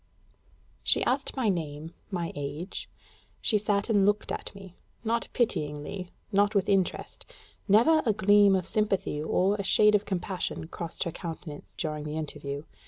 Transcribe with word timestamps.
She 0.81 1.03
asked 1.03 1.37
my 1.37 1.47
name, 1.47 1.93
my 2.09 2.33
age; 2.35 2.89
she 3.39 3.59
sat 3.59 3.87
and 3.87 4.03
looked 4.03 4.31
at 4.31 4.49
me 4.55 4.73
not 5.03 5.27
pityingly, 5.31 6.09
not 6.31 6.55
with 6.55 6.67
interest: 6.67 7.23
never 7.67 8.01
a 8.03 8.11
gleam 8.11 8.55
of 8.55 8.65
sympathy 8.65 9.21
or 9.21 9.57
a 9.57 9.63
shade 9.63 9.93
of 9.93 10.05
compassion 10.05 10.67
crossed 10.69 11.03
her 11.03 11.11
countenance 11.11 11.75
during 11.75 12.03
the 12.03 12.17
interview. 12.17 12.63